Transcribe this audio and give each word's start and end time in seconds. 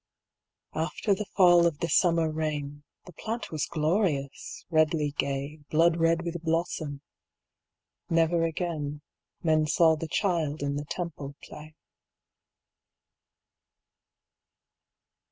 After 0.73 1.13
the 1.13 1.27
fall 1.37 1.67
of 1.67 1.77
the 1.77 1.87
summer 1.87 2.31
rain 2.31 2.83
The 3.05 3.13
plant 3.13 3.51
was 3.51 3.67
glorious, 3.67 4.65
redly 4.71 5.11
gay. 5.11 5.59
Blood 5.69 5.97
red 5.97 6.23
with 6.23 6.41
blossom. 6.41 7.01
Never 8.09 8.43
again 8.43 9.01
Men 9.43 9.67
saw 9.67 9.95
the 9.95 10.07
child 10.07 10.63
in 10.63 10.75
the 10.75 10.85
Temple 10.85 11.35
play. 11.43 11.75